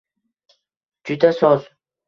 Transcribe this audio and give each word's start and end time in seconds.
Juda 1.05 1.33
soz. 1.43 1.71